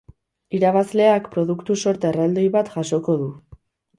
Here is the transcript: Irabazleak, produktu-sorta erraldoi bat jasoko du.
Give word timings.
Irabazleak, 0.59 1.27
produktu-sorta 1.35 2.11
erraldoi 2.11 2.45
bat 2.57 2.73
jasoko 2.79 3.19
du. 3.23 3.31